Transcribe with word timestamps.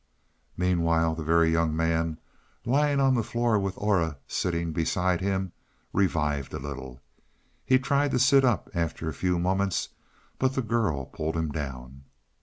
Meanwhile 0.57 1.13
the 1.13 1.23
Very 1.23 1.51
Young 1.51 1.75
Man, 1.75 2.17
lying 2.65 2.99
on 2.99 3.13
the 3.13 3.21
floor 3.23 3.59
with 3.59 3.75
Aura 3.77 4.17
sitting 4.25 4.71
beside 4.73 5.21
him, 5.21 5.51
revived 5.93 6.55
a 6.55 6.57
little. 6.57 6.99
He 7.63 7.77
tried 7.77 8.09
to 8.09 8.17
sit 8.19 8.43
up 8.43 8.67
after 8.73 9.07
a 9.07 9.13
few 9.13 9.37
moments, 9.37 9.89
but 10.39 10.55
the 10.55 10.63
girl 10.63 11.05
pulled 11.05 11.37
him 11.37 11.51
down. 11.51 12.05